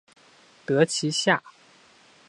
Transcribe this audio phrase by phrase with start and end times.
[0.65, 1.43] 得其下